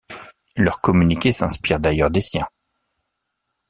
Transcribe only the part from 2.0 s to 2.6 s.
des siens.